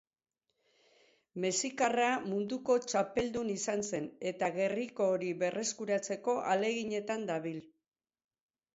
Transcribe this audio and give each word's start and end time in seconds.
Mexikarra 1.43 2.07
munduko 2.31 2.79
txapeldun 2.87 3.53
izan 3.57 3.85
zen 3.91 4.09
eta 4.33 4.51
gerriko 4.59 5.13
hori 5.13 5.33
berreskuratzeko 5.45 6.39
ahaleginetan 6.43 7.33
dabil. 7.33 7.65